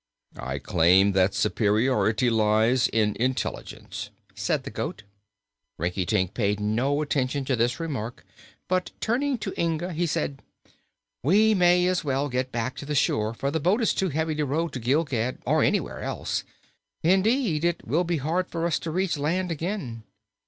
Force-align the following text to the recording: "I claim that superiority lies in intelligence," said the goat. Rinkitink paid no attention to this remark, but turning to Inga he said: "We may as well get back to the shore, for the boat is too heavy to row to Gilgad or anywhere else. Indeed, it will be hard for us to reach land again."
"I 0.39 0.57
claim 0.57 1.11
that 1.11 1.35
superiority 1.35 2.31
lies 2.31 2.87
in 2.87 3.15
intelligence," 3.19 4.09
said 4.33 4.63
the 4.63 4.71
goat. 4.71 5.03
Rinkitink 5.77 6.33
paid 6.33 6.59
no 6.59 7.03
attention 7.03 7.45
to 7.45 7.55
this 7.55 7.79
remark, 7.79 8.25
but 8.67 8.89
turning 8.99 9.37
to 9.37 9.53
Inga 9.61 9.93
he 9.93 10.07
said: 10.07 10.41
"We 11.21 11.53
may 11.53 11.85
as 11.85 12.03
well 12.03 12.29
get 12.29 12.51
back 12.51 12.75
to 12.77 12.85
the 12.87 12.95
shore, 12.95 13.35
for 13.35 13.51
the 13.51 13.59
boat 13.59 13.79
is 13.79 13.93
too 13.93 14.09
heavy 14.09 14.33
to 14.33 14.43
row 14.45 14.69
to 14.69 14.79
Gilgad 14.79 15.37
or 15.45 15.61
anywhere 15.63 15.99
else. 16.01 16.45
Indeed, 17.03 17.63
it 17.63 17.87
will 17.87 18.03
be 18.03 18.17
hard 18.17 18.49
for 18.49 18.65
us 18.65 18.79
to 18.79 18.89
reach 18.89 19.19
land 19.19 19.51
again." 19.51 20.01